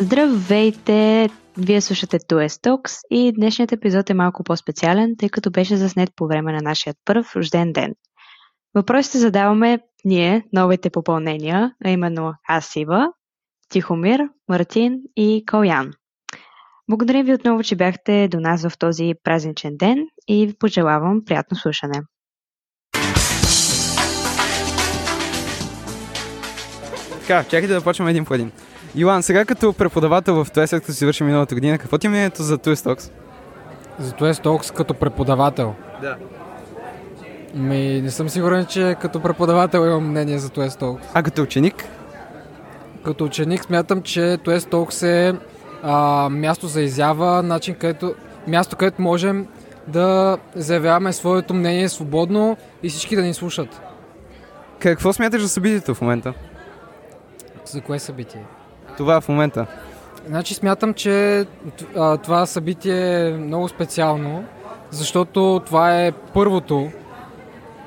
Здравейте! 0.00 1.30
Вие 1.56 1.80
слушате 1.80 2.18
Туес 2.28 2.56
Talks 2.56 2.98
и 3.10 3.32
днешният 3.32 3.72
епизод 3.72 4.10
е 4.10 4.14
малко 4.14 4.44
по-специален, 4.44 5.14
тъй 5.18 5.28
като 5.28 5.50
беше 5.50 5.76
заснет 5.76 6.10
по 6.16 6.26
време 6.26 6.52
на 6.52 6.58
нашия 6.62 6.94
първ 7.04 7.36
рожден 7.36 7.72
ден. 7.72 7.94
Въпросите 8.74 9.18
задаваме 9.18 9.78
ние, 10.04 10.44
новите 10.52 10.90
попълнения, 10.90 11.74
а 11.84 11.90
именно 11.90 12.34
аз 12.48 12.76
Ива, 12.76 13.12
Тихомир, 13.68 14.20
Мартин 14.48 15.00
и 15.16 15.44
Колян. 15.50 15.90
Благодаря 16.90 17.24
ви 17.24 17.34
отново, 17.34 17.62
че 17.62 17.76
бяхте 17.76 18.28
до 18.28 18.40
нас 18.40 18.68
в 18.68 18.78
този 18.78 19.12
празничен 19.24 19.76
ден 19.76 20.06
и 20.28 20.46
ви 20.46 20.54
пожелавам 20.58 21.24
приятно 21.24 21.56
слушане. 21.56 22.02
Така, 27.20 27.44
чакайте 27.44 27.74
да 27.74 27.84
почваме 27.84 28.10
един 28.10 28.24
по 28.24 28.34
един. 28.34 28.52
Йоан, 28.98 29.22
сега 29.22 29.44
като 29.44 29.72
преподавател 29.72 30.44
в 30.44 30.50
ТОЕС, 30.50 30.70
като 30.70 30.92
си 30.92 31.06
върши 31.06 31.24
миналата 31.24 31.54
година, 31.54 31.78
какво 31.78 31.98
ти 31.98 32.06
е 32.06 32.10
мнението 32.10 32.42
за 32.42 32.58
TOES 32.58 32.74
Talks? 32.74 33.12
За 33.98 34.12
TOES 34.12 34.44
Talks 34.44 34.74
като 34.74 34.94
преподавател? 34.94 35.74
Да. 36.02 36.16
Ми, 37.54 38.00
не 38.02 38.10
съм 38.10 38.28
сигурен, 38.28 38.66
че 38.66 38.96
като 39.00 39.22
преподавател 39.22 39.78
имам 39.78 40.10
мнение 40.10 40.38
за 40.38 40.48
TOES 40.48 40.68
Talks. 40.68 41.00
А 41.14 41.22
като 41.22 41.42
ученик? 41.42 41.84
Като 43.04 43.24
ученик 43.24 43.64
смятам, 43.64 44.02
че 44.02 44.20
TOES 44.20 44.58
Talks 44.58 45.06
е 45.06 45.38
а, 45.82 46.28
място 46.28 46.66
за 46.66 46.82
изява, 46.82 47.42
начин, 47.42 47.74
където, 47.74 48.14
място, 48.46 48.76
където 48.76 49.02
можем 49.02 49.46
да 49.86 50.38
заявяваме 50.54 51.12
своето 51.12 51.54
мнение 51.54 51.88
свободно 51.88 52.56
и 52.82 52.88
всички 52.88 53.16
да 53.16 53.22
ни 53.22 53.34
слушат. 53.34 53.80
Какво 54.78 55.12
смяташ 55.12 55.42
за 55.42 55.48
събитието 55.48 55.94
в 55.94 56.00
момента? 56.00 56.34
За 57.64 57.80
кое 57.80 57.98
събитие? 57.98 58.44
Това 58.98 59.20
в 59.20 59.28
момента. 59.28 59.66
Значи 60.26 60.54
смятам, 60.54 60.94
че 60.94 61.46
това 61.94 62.46
събитие 62.46 63.28
е 63.28 63.32
много 63.32 63.68
специално, 63.68 64.44
защото 64.90 65.62
това 65.66 66.02
е 66.02 66.12
първото 66.12 66.90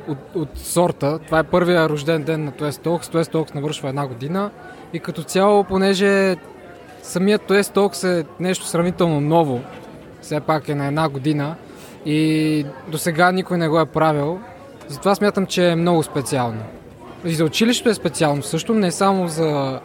от, 0.08 0.18
от 0.36 0.50
сорта. 0.58 1.20
Това 1.20 1.40
е 1.40 1.44
първия 1.44 1.90
рожден 1.90 2.24
ден 2.24 2.46
на 2.46 2.52
Туест 2.52 2.84
Talks. 2.84 3.12
Туест 3.12 3.32
Talks 3.34 3.56
навършва 3.56 3.90
една 3.90 4.08
година. 4.08 4.52
И 4.94 5.00
като 5.00 5.24
цяло, 5.24 5.64
понеже 5.64 6.36
самият 7.04 7.42
Туест 7.42 7.74
Talks 7.74 8.20
е 8.20 8.26
нещо 8.40 8.66
сравнително 8.66 9.22
ново, 9.22 9.62
все 10.22 10.40
пак 10.40 10.70
е 10.70 10.76
на 10.76 10.88
една 10.88 11.10
година 11.10 11.56
и 12.06 12.66
до 12.88 12.98
сега 12.98 13.32
никой 13.32 13.58
не 13.58 13.68
го 13.68 13.80
е 13.80 13.86
правил, 13.86 14.40
затова 14.88 15.16
смятам, 15.16 15.46
че 15.46 15.70
е 15.70 15.76
много 15.76 16.04
специално. 16.04 16.62
И 17.26 17.34
за 17.34 17.46
училището 17.46 17.90
е 17.90 17.94
специално 17.94 18.44
също, 18.44 18.74
не 18.74 18.92
само 18.92 19.28
за 19.28 19.80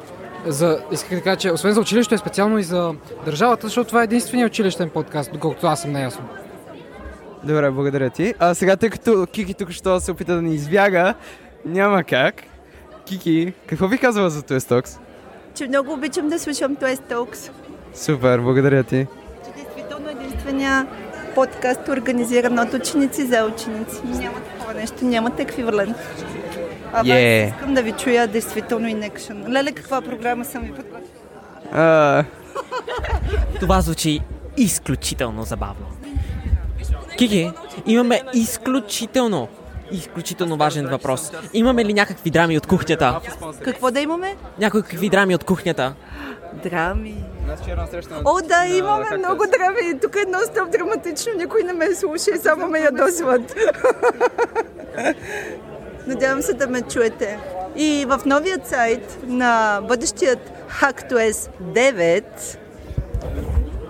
за, 0.47 0.81
исках 0.93 1.19
да 1.19 1.23
кажа, 1.25 1.37
че 1.37 1.53
освен 1.53 1.73
за 1.73 1.81
училището 1.81 2.15
е 2.15 2.19
специално 2.19 2.59
и 2.59 2.63
за 2.63 2.95
държавата, 3.25 3.67
защото 3.67 3.89
това 3.89 4.01
е 4.01 4.05
единствения 4.05 4.47
училищен 4.47 4.91
подкаст, 4.91 5.33
доколкото 5.33 5.67
аз 5.67 5.83
съм 5.83 5.93
неясно. 5.93 6.25
Добре, 7.45 7.71
благодаря 7.71 8.11
ти. 8.11 8.35
А 8.39 8.55
сега, 8.55 8.77
тъй 8.77 8.91
като 8.91 9.27
Кики 9.33 9.55
тук 9.55 9.71
ще 9.71 10.01
се 10.01 10.11
опита 10.11 10.35
да 10.35 10.43
ни 10.43 10.55
избяга, 10.55 11.15
няма 11.65 12.05
как. 12.05 12.43
Кики, 13.07 13.53
какво 13.67 13.89
ви 13.89 13.99
казва 13.99 14.31
за 14.31 14.43
Туест 14.43 14.69
Talks? 14.69 14.99
Че 15.55 15.69
много 15.69 15.93
обичам 15.93 16.29
да 16.29 16.39
слушам 16.39 16.77
Туест 16.77 17.03
Talks. 17.03 17.51
Супер, 17.95 18.41
благодаря 18.41 18.83
ти. 18.83 19.07
Че 19.45 19.63
действително 19.63 20.11
единствения 20.11 20.87
подкаст 21.35 21.89
организиран 21.89 22.59
от 22.59 22.75
ученици 22.75 23.27
за 23.27 23.45
ученици. 23.45 24.01
Няма 24.05 24.41
такова 24.41 24.75
нещо, 24.75 25.05
няма 25.05 25.31
еквивалент. 25.39 25.97
А 26.99 27.05
yeah. 27.05 27.49
искам 27.49 27.75
да 27.75 27.83
ви 27.83 27.93
чуя 27.93 28.27
действително 28.27 28.89
in 28.89 29.11
action. 29.11 29.49
Леле, 29.49 29.73
каква 29.73 30.01
програма 30.01 30.45
съм 30.45 30.63
ви 30.63 30.73
подготвила? 30.73 31.01
Uh... 31.75 32.25
Това 33.61 33.81
звучи 33.81 34.21
изключително 34.57 35.43
забавно. 35.43 35.87
Кики, 37.19 37.53
имаме 37.87 38.23
изключително, 38.35 39.49
изключително 39.91 40.57
важен 40.57 40.87
въпрос. 40.87 41.33
Имаме 41.53 41.85
ли 41.85 41.95
някакви 41.95 42.31
драми 42.31 42.59
от 42.59 42.67
кухнята? 42.67 43.21
Какво 43.65 43.91
да 43.91 44.01
имаме? 44.01 44.37
Някакви 44.59 45.09
драми 45.09 45.35
от 45.35 45.45
кухнята. 45.45 45.95
Драми. 46.63 47.25
О, 48.25 48.41
да, 48.49 48.67
имаме 48.67 49.07
много 49.19 49.45
драми. 49.47 50.01
Тук 50.01 50.17
е 50.17 50.21
едно 50.21 50.39
драматично. 50.73 51.33
Никой 51.37 51.63
не 51.63 51.73
ме 51.73 51.95
слуша 51.95 52.31
и 52.31 52.39
само 52.39 52.69
ме 52.69 52.79
ядосват. 52.79 53.57
Надявам 56.07 56.43
се 56.43 56.53
да 56.53 56.67
ме 56.67 56.83
чуете. 56.83 57.39
И 57.77 58.07
в 58.09 58.21
новият 58.27 58.67
сайт 58.67 59.19
на 59.27 59.81
бъдещият 59.89 60.53
HackTOS 60.81 61.51
9 61.63 62.25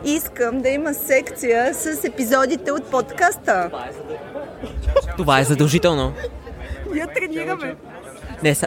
искам 0.04 0.60
да 0.60 0.68
има 0.68 0.94
секция 0.94 1.74
с 1.74 2.04
епизодите 2.04 2.72
от 2.72 2.90
подкаста. 2.90 3.70
Това 5.16 5.40
е 5.40 5.44
задължително. 5.44 6.12
Я 6.94 7.06
тренираме. 7.06 7.76
Не, 8.42 8.54
са, 8.54 8.66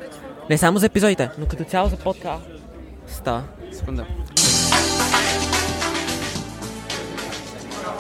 не 0.50 0.58
само 0.58 0.78
за 0.78 0.86
епизодите, 0.86 1.30
но 1.38 1.46
като 1.46 1.64
цяло 1.64 1.90
за 1.90 1.98
подкаста. 1.98 3.44
Секунда. 3.72 4.06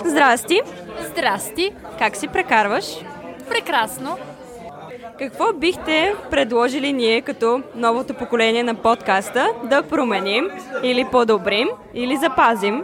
Здрасти! 0.05 0.61
Здрасти! 1.11 1.71
Как 1.99 2.15
си 2.15 2.27
прекарваш? 2.27 2.85
Прекрасно! 3.49 4.17
Какво 5.19 5.53
бихте 5.53 6.15
предложили 6.31 6.93
ние 6.93 7.21
като 7.21 7.61
новото 7.75 8.13
поколение 8.13 8.63
на 8.63 8.75
подкаста 8.75 9.49
да 9.63 9.83
променим 9.83 10.49
или 10.83 11.05
подобрим 11.11 11.67
или 11.93 12.17
запазим? 12.17 12.83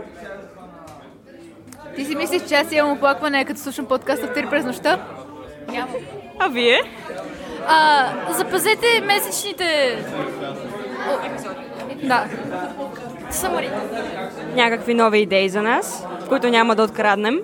Ти 1.96 2.06
си 2.06 2.16
мислиш, 2.16 2.42
че 2.48 2.56
аз 2.56 2.72
имам 2.72 2.92
оплакване, 2.92 3.46
като 3.46 3.60
слушам 3.60 3.86
подкаста 3.86 4.28
в 4.28 4.36
3 4.36 4.50
през 4.50 4.66
нощта? 4.66 5.00
Няма. 5.72 5.92
А 6.40 6.48
вие? 6.48 6.82
А, 7.68 8.08
запазете 8.34 9.02
месечните... 9.06 9.98
Да. 12.04 12.26
Самари. 13.30 13.70
Някакви 14.56 14.94
нови 14.94 15.20
идеи 15.20 15.50
за 15.50 15.62
нас, 15.62 16.08
които 16.30 16.50
няма 16.50 16.76
да 16.76 16.84
откраднем. 16.84 17.40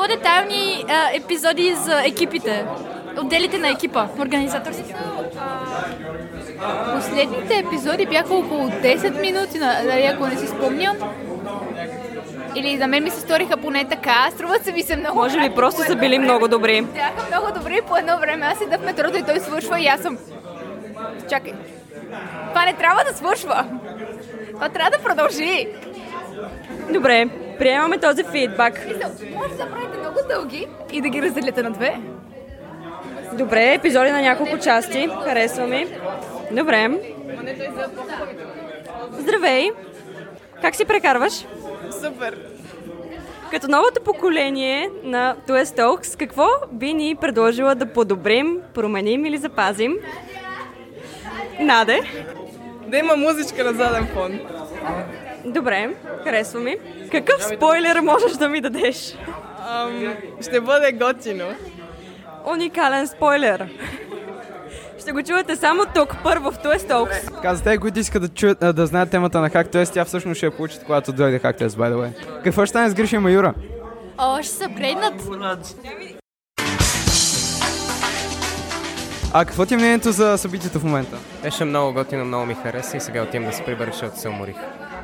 По-детайлни 0.00 0.84
а, 0.88 1.16
епизоди 1.16 1.74
за 1.74 2.02
екипите. 2.04 2.64
Отделите 3.18 3.58
на 3.58 3.68
екипа, 3.68 4.06
организаторски. 4.18 4.94
Последните 6.94 7.58
епизоди 7.58 8.06
бяха 8.06 8.34
около 8.34 8.68
10 8.68 9.20
минути, 9.20 9.58
нали, 9.58 10.06
ако 10.14 10.26
не 10.26 10.36
си 10.36 10.46
спомням. 10.46 10.96
Или 12.56 12.76
на 12.76 12.86
мен 12.86 13.04
ми 13.04 13.10
се 13.10 13.20
сториха 13.20 13.56
поне 13.56 13.88
така, 13.88 14.28
струват 14.30 14.64
се 14.64 14.72
ми 14.72 14.82
се 14.82 14.96
много. 14.96 15.18
Може 15.18 15.40
би 15.40 15.54
просто 15.54 15.82
са 15.82 15.96
били 15.96 16.18
много 16.18 16.48
добри. 16.48 16.82
Бяха 16.82 17.26
много 17.28 17.58
добри 17.58 17.80
по 17.88 17.96
едно 17.96 18.18
време. 18.18 18.46
Аз 18.46 18.58
седа 18.58 18.78
в 18.78 18.84
метрото 18.84 19.18
и 19.18 19.22
той 19.22 19.40
свършва 19.40 19.80
и 19.80 19.86
аз 19.86 20.00
съм... 20.00 20.18
Чакай. 21.30 21.52
Това 22.48 22.64
не 22.64 22.72
трябва 22.72 23.04
да 23.04 23.16
свършва. 23.16 23.64
Това 24.54 24.68
трябва 24.68 24.90
да 24.90 25.04
продължи. 25.04 25.68
Добре, 26.92 27.28
приемаме 27.60 27.98
този 27.98 28.24
фидбак. 28.24 28.86
Може 29.34 29.54
да 29.54 29.70
правите 29.70 29.98
много 29.98 30.18
дълги 30.28 30.66
и 30.92 31.00
да 31.00 31.08
ги 31.08 31.22
разделите 31.22 31.62
на 31.62 31.70
две. 31.70 32.00
Добре, 33.32 33.74
епизоди 33.74 34.10
на 34.10 34.22
няколко 34.22 34.58
части. 34.58 35.08
Харесва 35.24 35.66
ми. 35.66 35.86
Добре. 36.52 36.90
Здравей! 39.12 39.70
Как 40.62 40.76
си 40.76 40.84
прекарваш? 40.84 41.32
Супер! 41.90 42.38
Като 43.50 43.68
новото 43.68 44.00
поколение 44.04 44.90
на 45.02 45.36
Tues 45.48 45.64
Talks, 45.64 46.18
какво 46.18 46.46
би 46.72 46.94
ни 46.94 47.16
предложила 47.20 47.74
да 47.74 47.86
подобрим, 47.86 48.60
променим 48.74 49.24
или 49.24 49.36
запазим? 49.36 49.96
Наде? 51.60 52.00
Да 52.86 52.98
има 52.98 53.16
музичка 53.16 53.64
на 53.64 53.72
заден 53.72 54.06
фон. 54.14 54.40
Добре, 55.44 55.90
харесва 56.24 56.60
ми. 56.60 56.76
Какъв 57.10 57.44
спойлер 57.44 58.00
можеш 58.00 58.32
да 58.32 58.48
ми 58.48 58.60
дадеш? 58.60 59.16
Ам, 59.68 60.14
ще 60.40 60.60
бъде 60.60 60.92
готино. 60.92 61.44
Уникален 62.46 63.06
спойлер. 63.08 63.68
Ще 65.00 65.12
го 65.12 65.22
чувате 65.22 65.56
само 65.56 65.82
тук, 65.94 66.16
първо 66.22 66.50
в 66.50 66.58
Tues 66.58 66.78
Talks. 66.78 67.42
Каза, 67.42 67.62
те, 67.62 67.78
които 67.78 67.98
искат 67.98 68.22
да, 68.22 68.28
чуят, 68.28 68.58
да 68.76 68.86
знаят 68.86 69.10
темата 69.10 69.40
на 69.40 69.50
HackTOS, 69.50 69.92
тя 69.92 70.04
всъщност 70.04 70.36
ще 70.36 70.46
я 70.46 70.56
получат, 70.56 70.84
когато 70.84 71.12
дойде 71.12 71.40
HackTOS, 71.40 71.68
by 71.68 71.92
the 71.92 71.94
way. 71.94 72.42
Какво 72.44 72.66
ще 72.66 72.70
стане 72.70 72.90
с 72.90 72.94
Гриша 72.94 73.16
и 73.16 73.18
Майура? 73.18 73.54
О, 74.18 74.42
ще 74.42 74.52
се 74.52 74.64
апгрейднат. 74.64 75.14
А 79.32 79.44
какво 79.44 79.66
ти 79.66 79.74
е 79.74 79.76
мнението 79.76 80.12
за 80.12 80.38
събитието 80.38 80.78
в 80.78 80.84
момента? 80.84 81.16
Беше 81.42 81.64
много 81.64 81.92
готино, 81.92 82.24
много 82.24 82.46
ми 82.46 82.54
хареса 82.54 82.96
и 82.96 83.00
сега 83.00 83.22
отивам 83.22 83.46
да 83.46 83.52
се 83.52 83.64
прибера, 83.64 83.90
защото 83.92 84.20
се 84.20 84.28
уморих. 84.28 84.56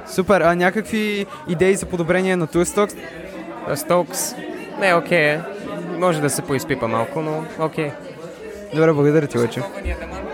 Супер, 0.09 0.41
а 0.41 0.55
някакви 0.55 1.27
идеи 1.49 1.75
за 1.75 1.87
подобрение 1.87 2.37
на 2.37 2.47
Tues 2.47 2.65
Talks? 2.65 2.97
Стокс, 3.75 4.35
не, 4.81 4.95
окей 4.95 5.19
е. 5.19 5.41
Може 5.99 6.21
да 6.21 6.31
се 6.31 6.43
поизпипа 6.43 6.89
малко, 6.89 7.21
но 7.21 7.45
окей. 7.59 7.91
Добре, 8.75 8.93
благодаря 8.93 9.27
ти, 9.27 9.39
Лъчо. 9.39 9.61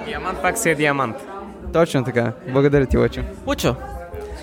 Диамант 0.04 0.42
пак 0.42 0.58
си 0.58 0.70
е 0.70 0.74
диамант. 0.74 1.16
Точно 1.72 2.04
така. 2.04 2.32
Благодаря 2.48 2.86
ти, 2.86 2.96
Лъчо. 2.96 3.20
Лучо, 3.46 3.76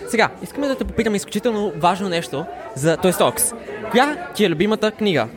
сега, 0.08 0.30
искаме 0.42 0.68
да 0.68 0.76
те 0.76 0.86
попитаме 0.86 1.18
изключително 1.18 1.74
важно 1.78 2.10
нещо 2.10 2.46
за 2.76 2.98
Toy 2.98 3.12
Talks. 3.12 3.56
Коя 3.92 4.28
ти 4.36 4.46
е 4.46 4.50
любимата 4.50 4.92
книга? 4.92 5.28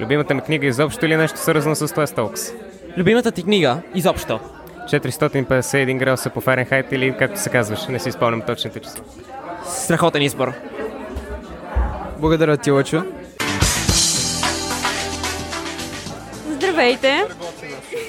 Любимата 0.00 0.34
ми 0.34 0.40
книга 0.40 0.66
изобщо 0.66 1.06
или 1.06 1.16
нещо 1.16 1.38
свързано 1.38 1.74
с 1.74 1.88
Toy 1.88 2.06
Talks? 2.06 2.54
Любимата 2.96 3.32
ти 3.32 3.42
книга 3.42 3.76
изобщо? 3.94 4.40
451 4.90 5.98
градуса 5.98 6.30
по 6.30 6.40
Фаренхайт 6.40 6.92
или 6.92 7.16
както 7.18 7.40
се 7.40 7.50
казваш, 7.50 7.86
не 7.86 7.98
си 7.98 8.12
спомням 8.12 8.42
точните 8.42 8.80
числа. 8.80 9.04
Страхотен 9.66 10.22
избор. 10.22 10.52
Благодаря 12.18 12.56
ти, 12.56 12.70
Лъчо. 12.70 13.02
Здравейте! 16.50 17.24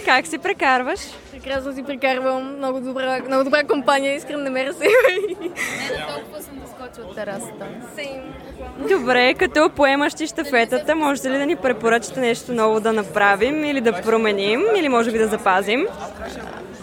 Как 0.05 0.27
се 0.27 0.37
прекарваш? 0.37 0.99
Прекрасно 1.31 1.73
си 1.73 1.83
прекарвам. 1.83 2.57
Много 2.57 2.79
добра, 2.79 3.19
много 3.27 3.43
добра 3.43 3.63
компания. 3.63 4.15
Искам 4.15 4.43
намеря 4.43 4.73
се. 4.73 4.85
Толкова 6.15 6.41
съм 6.41 6.53
доскочила 6.59 7.07
от 7.07 7.15
терасата. 7.15 7.65
Добре, 8.89 9.33
като 9.33 9.69
поемащи 9.69 10.27
щафетата, 10.27 10.95
можете 10.95 11.29
ли 11.29 11.37
да 11.37 11.45
ни 11.45 11.55
препоръчате 11.55 12.19
нещо 12.19 12.53
ново 12.53 12.79
да 12.79 12.93
направим 12.93 13.63
или 13.63 13.81
да 13.81 14.01
променим, 14.01 14.61
или 14.77 14.89
може 14.89 15.11
би 15.11 15.17
да 15.17 15.27
запазим? 15.27 15.87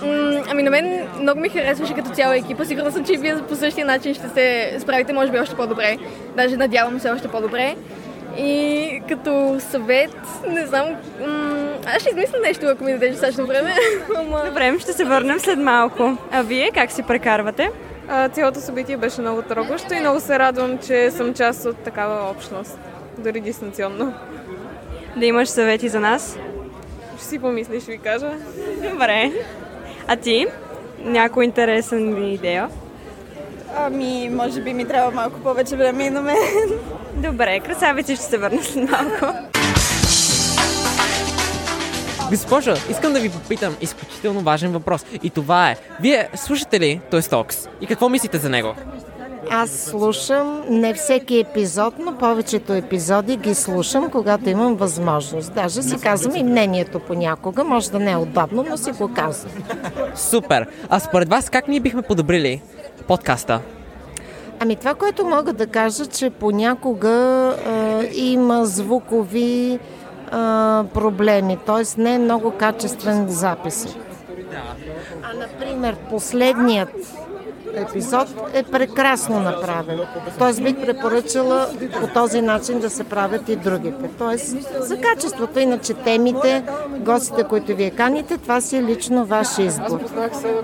М, 0.03 0.43
ами 0.51 0.63
на 0.63 0.71
мен 0.71 1.09
много 1.21 1.41
ми 1.41 1.49
харесваше 1.49 1.95
като 1.95 2.11
цяла 2.11 2.37
екипа. 2.37 2.65
Сигурна 2.65 2.93
съм, 2.93 3.05
че 3.05 3.13
вие 3.17 3.37
по 3.49 3.57
същия 3.57 3.87
начин 3.87 4.15
ще 4.15 4.29
се 4.29 4.77
справите, 4.81 5.13
може 5.13 5.33
би 5.33 5.39
още 5.39 5.57
по-добре. 5.57 5.99
Даже 6.37 6.57
надявам 6.57 7.01
се 7.01 7.11
още 7.11 7.29
по-добре. 7.29 7.77
И 8.39 9.03
като 9.09 9.57
съвет, 9.61 10.17
не 10.49 10.67
знам, 10.67 10.85
м- 11.27 11.69
аз 11.87 12.01
ще 12.01 12.11
измисля 12.11 12.39
нещо, 12.43 12.67
ако 12.67 12.85
ми 12.85 12.93
дадеш 12.93 13.11
достатъчно 13.11 13.47
време. 13.47 13.75
Добре, 14.47 14.79
ще 14.79 14.93
се 14.93 15.05
върнем 15.05 15.39
след 15.39 15.59
малко. 15.59 16.17
А 16.33 16.43
вие 16.43 16.71
как 16.75 16.93
си 16.93 17.03
прекарвате? 17.03 17.71
А, 18.09 18.29
цялото 18.29 18.61
събитие 18.61 18.97
беше 18.97 19.21
много 19.21 19.43
трогващо 19.43 19.95
и 19.95 20.01
много 20.01 20.21
се 20.21 20.39
радвам, 20.39 20.79
че 20.79 21.11
съм 21.11 21.35
част 21.35 21.65
от 21.65 21.77
такава 21.77 22.31
общност. 22.31 22.79
Дори 23.19 23.41
дистанционно. 23.41 24.15
Да 25.17 25.27
имаш 25.27 25.49
съвети 25.49 25.89
за 25.89 26.01
нас? 26.01 26.39
Ще 27.17 27.25
си 27.27 27.39
помисли, 27.39 27.81
ще 27.81 27.91
ви 27.93 27.99
кажа. 27.99 28.31
Добре. 28.93 29.33
А 30.11 30.17
ти? 30.17 30.47
Някой 31.05 31.45
интересен 31.45 32.33
идея? 32.33 32.69
Ами, 33.77 34.31
може 34.33 34.61
би 34.61 34.75
ми 34.75 34.85
трябва 34.85 35.11
малко 35.11 35.41
повече 35.41 35.77
време 35.77 36.05
и 36.05 36.11
на 36.11 36.23
мен. 36.23 36.37
Добре, 37.15 37.61
красавици 37.61 38.17
ще 38.17 38.25
се 38.25 38.39
върна 38.39 38.63
след 38.63 38.91
малко. 38.91 39.39
Госпожо, 42.31 42.75
искам 42.91 43.13
да 43.13 43.21
ви 43.21 43.31
попитам 43.31 43.77
изключително 43.81 44.41
важен 44.41 44.73
въпрос. 44.73 45.05
И 45.23 45.31
това 45.31 45.71
е, 45.71 45.77
вие 46.01 46.29
слушате 46.35 46.81
ли 46.81 47.01
Toy 47.11 47.21
Talks? 47.21 47.69
И 47.81 47.87
какво 47.87 48.09
мислите 48.09 48.39
за 48.39 48.49
него? 48.49 48.75
Аз 49.51 49.71
слушам 49.71 50.63
не 50.71 50.95
всеки 50.95 51.39
епизод, 51.39 51.95
но 51.99 52.13
повечето 52.13 52.73
епизоди 52.73 53.37
ги 53.37 53.55
слушам, 53.55 54.11
когато 54.11 54.49
имам 54.49 54.77
възможност. 54.77 55.55
Даже 55.55 55.83
си 55.83 55.97
казвам 56.01 56.37
и 56.37 56.43
мнението 56.43 56.99
понякога. 56.99 57.65
Може 57.65 57.91
да 57.91 57.99
не 57.99 58.13
е 58.13 58.17
удобно, 58.17 58.65
но 58.71 58.77
си 58.77 58.93
го 58.93 59.13
казвам. 59.15 59.53
Супер! 60.15 60.67
А 60.89 61.01
според 61.01 61.29
вас 61.29 61.51
как 61.51 61.69
ние 61.69 61.81
бихме 61.81 62.03
подобрили 62.03 62.63
подкаста? 63.07 63.61
Ами 64.61 64.77
това, 64.77 64.95
което 64.95 65.27
мога 65.27 65.53
да 65.53 65.67
кажа, 65.67 66.07
че 66.07 66.31
понякога 66.31 67.09
а, 67.09 68.03
има 68.15 68.67
звукови 68.67 69.79
а, 70.31 70.85
проблеми, 70.95 71.59
т.е. 71.67 72.01
не 72.01 72.15
е 72.15 72.19
много 72.19 72.51
качествен 72.51 73.29
запис. 73.29 73.97
А, 75.23 75.35
например, 75.35 75.97
последният 76.11 76.89
епизод 77.81 78.29
е 78.55 78.63
прекрасно 78.63 79.41
направен. 79.41 80.01
Тоест 80.39 80.63
бих 80.63 80.77
препоръчала 80.77 81.69
по 82.01 82.07
този 82.07 82.41
начин 82.41 82.81
да 82.81 82.91
се 82.91 83.05
правят 83.05 83.49
и 83.49 83.57
другите. 83.57 84.11
Тоест 84.19 84.57
за 84.81 85.01
качеството, 85.01 85.59
иначе 85.59 85.95
темите, 85.95 86.65
гостите, 86.99 87.45
които 87.45 87.77
вие 87.77 87.91
каните, 87.91 88.39
това 88.39 88.61
си 88.61 88.77
е 88.77 88.83
лично 88.83 89.25
ваш 89.25 89.59
избор. 89.59 90.01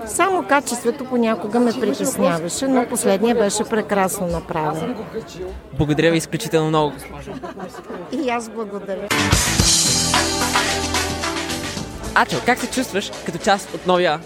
Само 0.05 0.43
качеството 0.43 1.05
понякога 1.05 1.59
ме 1.59 1.71
притесняваше, 1.71 2.67
но 2.67 2.85
последния 2.87 3.35
беше 3.35 3.63
прекрасно 3.63 4.27
направен. 4.27 4.95
Благодаря 5.73 6.11
ви 6.11 6.17
изключително 6.17 6.69
много, 6.69 6.93
госпожо. 6.93 7.31
И 8.11 8.29
аз 8.29 8.49
благодаря. 8.49 9.07
Ачо, 12.15 12.37
как 12.45 12.59
се 12.59 12.71
чувстваш 12.71 13.11
като 13.25 13.37
част 13.37 13.73
от 13.73 13.87
новия 13.87 14.19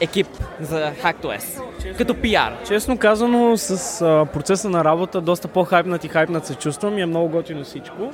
екип 0.00 0.26
за 0.60 0.92
HackTOS? 1.02 1.62
Като 1.98 2.14
пиар. 2.14 2.56
Честно 2.66 2.98
казано, 2.98 3.56
с 3.56 4.00
а, 4.02 4.26
процеса 4.32 4.70
на 4.70 4.84
работа 4.84 5.20
доста 5.20 5.48
по-хайпнат 5.48 6.04
и 6.04 6.08
хайпнат 6.08 6.46
се 6.46 6.54
чувствам 6.54 6.98
и 6.98 7.02
е 7.02 7.06
много 7.06 7.28
готино 7.28 7.64
всичко. 7.64 8.12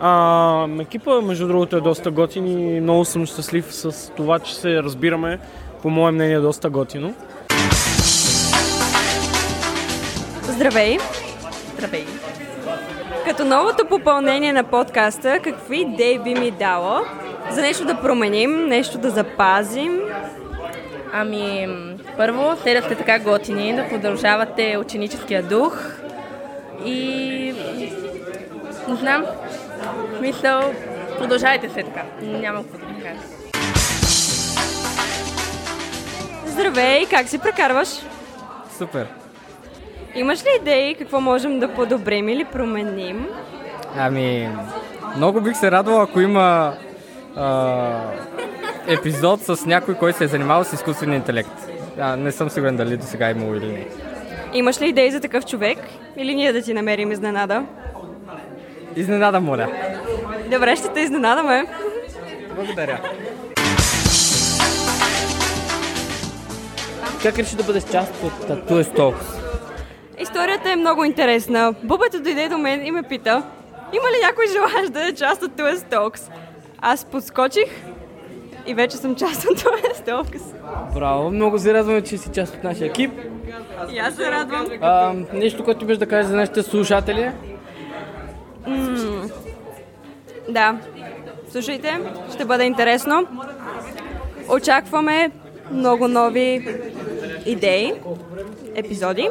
А, 0.00 0.68
екипа, 0.80 1.20
между 1.20 1.48
другото, 1.48 1.76
е 1.76 1.80
доста 1.80 2.10
готин 2.10 2.46
и 2.46 2.80
много 2.80 3.04
съм 3.04 3.26
щастлив 3.26 3.74
с 3.74 4.12
това, 4.16 4.38
че 4.38 4.54
се 4.54 4.82
разбираме, 4.82 5.38
по 5.82 5.90
мое 5.90 6.12
мнение, 6.12 6.40
доста 6.40 6.70
готино. 6.70 7.14
Здравей! 10.42 10.98
Здравей! 11.74 12.04
Като 13.28 13.44
новото 13.44 13.86
попълнение 13.86 14.52
на 14.52 14.64
подкаста, 14.64 15.38
какви 15.44 15.80
идеи 15.80 16.18
би 16.18 16.34
ми 16.34 16.50
дала 16.50 17.02
за 17.50 17.60
нещо 17.60 17.84
да 17.84 18.00
променим, 18.00 18.66
нещо 18.66 18.98
да 18.98 19.10
запазим? 19.10 20.00
Ами, 21.12 21.68
първо, 22.16 22.56
те 22.64 22.74
да 22.74 22.82
сте 22.82 22.94
така 22.94 23.18
готини, 23.18 23.76
да 23.76 23.88
продължавате 23.88 24.76
ученическия 24.80 25.42
дух 25.42 26.00
и 26.84 27.54
не 28.88 28.96
знам, 28.96 29.24
мисъл, 30.20 30.72
продължавайте 31.18 31.68
се 31.68 31.82
така. 31.82 32.02
Няма 32.22 32.62
какво 32.62 32.78
да 32.78 33.02
кажа. 33.02 33.20
Здравей! 36.46 37.06
Как 37.06 37.28
се 37.28 37.38
прекарваш? 37.38 37.88
Супер. 38.78 39.06
Имаш 40.14 40.44
ли 40.44 40.48
идеи 40.60 40.94
какво 40.94 41.20
можем 41.20 41.60
да 41.60 41.74
подобрим 41.74 42.28
или 42.28 42.44
променим? 42.44 43.26
Ами, 43.98 44.48
много 45.16 45.40
бих 45.40 45.56
се 45.56 45.70
радвал, 45.70 46.02
ако 46.02 46.20
има 46.20 46.74
а, 47.36 48.00
епизод 48.88 49.40
с 49.40 49.66
някой, 49.66 49.94
който 49.94 50.18
се 50.18 50.24
е 50.24 50.28
занимавал 50.28 50.64
с 50.64 50.72
изкуствен 50.72 51.12
интелект. 51.12 51.68
А, 51.98 52.16
не 52.16 52.32
съм 52.32 52.50
сигурен 52.50 52.76
дали 52.76 52.96
до 52.96 53.06
сега 53.06 53.28
е 53.28 53.30
имало 53.30 53.54
или 53.54 53.66
не. 53.66 53.86
Имаш 54.52 54.80
ли 54.80 54.88
идеи 54.88 55.10
за 55.10 55.20
такъв 55.20 55.46
човек? 55.46 55.78
Или 56.16 56.34
ние 56.34 56.52
да 56.52 56.62
ти 56.62 56.74
намерим 56.74 57.12
изненада? 57.12 57.64
Изненада, 58.96 59.40
моля. 59.40 59.68
Добре, 60.50 60.76
ще 60.76 60.88
те 60.88 61.00
изненадаме. 61.00 61.66
Благодаря. 62.54 63.00
Как 67.22 67.38
реши 67.38 67.56
да 67.56 67.62
бъдеш 67.62 67.84
част 67.92 68.14
от 68.22 68.32
Toy 68.68 68.96
Talks? 68.96 69.40
Историята 70.18 70.70
е 70.70 70.76
много 70.76 71.04
интересна. 71.04 71.74
Бубата 71.82 72.20
дойде 72.20 72.48
до 72.48 72.58
мен 72.58 72.86
и 72.86 72.90
ме 72.90 73.02
пита, 73.02 73.42
има 73.92 74.08
ли 74.08 74.24
някой 74.26 74.44
желаящ 74.46 74.92
да 74.92 75.08
е 75.08 75.12
част 75.12 75.42
от 75.42 75.52
Toy 75.52 75.74
Talks? 75.76 76.20
Аз 76.78 77.04
подскочих 77.04 77.68
и 78.66 78.74
вече 78.74 78.96
съм 78.96 79.14
част 79.14 79.44
от 79.44 79.60
Toy 79.60 80.06
Talks. 80.06 80.42
Браво, 80.94 81.30
много 81.30 81.58
се 81.58 81.74
радваме, 81.74 82.02
че 82.02 82.18
си 82.18 82.30
част 82.34 82.54
от 82.54 82.64
нашия 82.64 82.86
екип. 82.86 83.10
И 83.92 83.98
аз 83.98 84.14
се 84.14 84.30
радвам. 84.30 84.66
А, 84.80 85.12
нещо, 85.32 85.64
което 85.64 85.84
имаш 85.84 85.98
да 85.98 86.06
кажеш 86.06 86.30
за 86.30 86.36
нашите 86.36 86.62
слушатели? 86.62 87.30
М- 88.66 89.28
да. 90.48 90.78
Слушайте, 91.50 91.98
ще 92.34 92.44
бъде 92.44 92.64
интересно. 92.64 93.26
Очакваме 94.48 95.30
много 95.70 96.08
нови 96.08 96.68
идеи, 97.46 97.92
епизоди. 98.74 99.28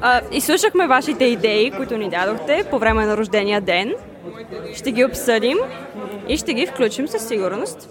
А, 0.00 0.20
изслушахме 0.32 0.86
вашите 0.86 1.24
идеи, 1.24 1.70
които 1.70 1.96
ни 1.96 2.10
дадохте 2.10 2.64
по 2.70 2.78
време 2.78 3.06
на 3.06 3.16
рождения 3.16 3.60
ден. 3.60 3.94
Ще 4.74 4.92
ги 4.92 5.04
обсъдим 5.04 5.58
и 6.28 6.36
ще 6.36 6.54
ги 6.54 6.66
включим 6.66 7.08
със 7.08 7.28
сигурност. 7.28 7.88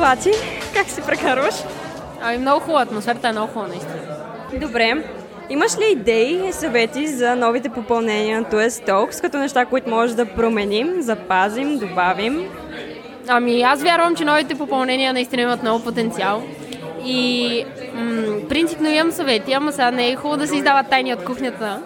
Злати, 0.00 0.30
как 0.74 0.86
си 0.86 1.02
прекарваш? 1.06 1.54
Ами 2.22 2.38
много 2.38 2.60
хубава, 2.60 2.82
атмосферата 2.82 3.28
е 3.28 3.32
много 3.32 3.48
хубава, 3.52 3.68
наистина. 3.68 4.00
Добре. 4.60 5.04
Имаш 5.50 5.78
ли 5.78 5.92
идеи 5.92 6.52
съвети 6.52 7.06
за 7.06 7.36
новите 7.36 7.68
попълнения 7.68 8.40
на 8.40 8.46
TOS 8.46 8.88
Talks, 8.88 9.20
като 9.20 9.38
неща, 9.38 9.64
които 9.64 9.90
може 9.90 10.16
да 10.16 10.26
променим, 10.26 11.02
запазим, 11.02 11.78
добавим? 11.78 12.48
Ами 13.28 13.62
аз 13.62 13.82
вярвам, 13.82 14.16
че 14.16 14.24
новите 14.24 14.54
попълнения 14.54 15.12
наистина 15.12 15.42
имат 15.42 15.62
много 15.62 15.84
потенциал. 15.84 16.42
И 17.04 17.64
м- 17.94 18.48
принципно 18.48 18.88
имам 18.88 19.12
съвети, 19.12 19.52
ама 19.52 19.72
сега 19.72 19.90
не 19.90 20.08
е 20.08 20.16
хубаво 20.16 20.36
да 20.36 20.46
се 20.46 20.56
издават 20.56 20.90
тайни 20.90 21.14
от 21.14 21.24
кухнята. 21.24 21.82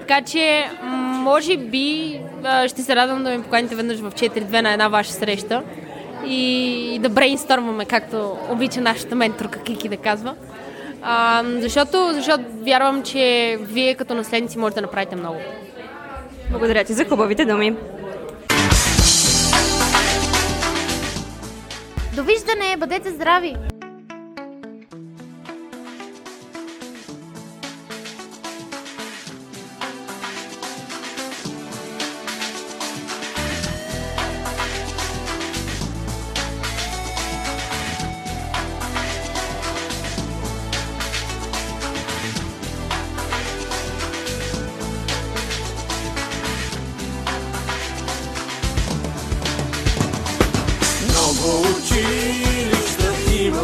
Така 0.00 0.22
че, 0.22 0.64
м- 0.82 0.96
може 1.06 1.56
би 1.56 2.20
ще 2.66 2.82
се 2.82 2.96
радвам 2.96 3.24
да 3.24 3.30
ми 3.30 3.42
поканите 3.42 3.74
веднъж 3.74 3.98
в 3.98 4.10
4-2 4.10 4.60
на 4.60 4.72
една 4.72 4.88
ваша 4.88 5.12
среща 5.12 5.62
и, 6.26 6.94
и 6.94 6.98
да 6.98 7.08
брейнстормваме, 7.08 7.84
както 7.84 8.36
обича 8.50 8.80
нашата 8.80 9.14
менторка 9.14 9.62
Кики 9.62 9.88
да 9.88 9.96
казва. 9.96 10.34
А, 11.02 11.42
защото, 11.44 12.10
защото 12.12 12.44
вярвам, 12.62 13.02
че 13.02 13.56
вие 13.60 13.94
като 13.94 14.14
наследници 14.14 14.58
можете 14.58 14.80
да 14.80 14.86
направите 14.86 15.16
много. 15.16 15.38
Благодаря 16.50 16.84
ти 16.84 16.92
за 16.92 17.04
хубавите 17.04 17.44
думи. 17.44 17.76
Довиждане, 22.16 22.76
бъдете 22.78 23.10
здрави! 23.10 23.56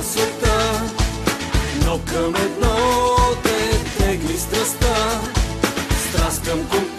Света, 0.03 0.81
но 1.87 1.99
към 1.99 2.35
едно 2.35 2.77
те 3.43 3.85
тегли 3.99 4.39
страста. 4.39 5.21
Страст 6.09 6.45
към 6.45 6.59
компютри, 6.59 6.90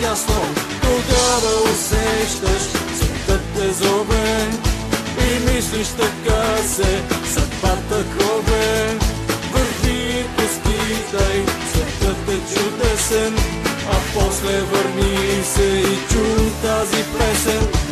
Тясно. 0.00 0.40
Тогава 0.82 1.62
усещаш, 1.62 2.62
светът 2.96 3.42
те 3.56 3.72
зове 3.72 4.48
и 5.18 5.54
мислиш 5.54 5.88
така 5.88 6.56
се, 6.68 7.02
съдбата 7.32 8.04
кове. 8.18 8.98
Върви, 9.52 10.24
поститай, 10.36 11.44
светът 11.72 12.28
е 12.28 12.54
чудесен, 12.54 13.34
а 13.90 13.96
после 14.14 14.60
върни 14.60 15.44
се 15.44 15.62
и 15.62 15.96
чу 16.12 16.50
тази 16.62 17.04
песен. 17.18 17.83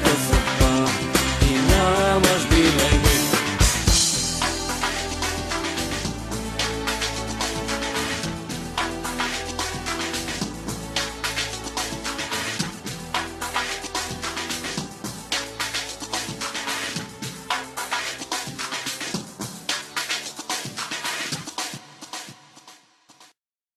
because 0.00 0.23